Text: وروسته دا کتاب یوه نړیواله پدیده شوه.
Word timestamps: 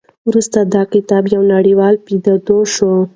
وروسته 0.29 0.59
دا 0.73 0.81
کتاب 0.93 1.23
یوه 1.33 1.45
نړیواله 1.55 2.01
پدیده 2.05 2.55
شوه. 2.73 2.95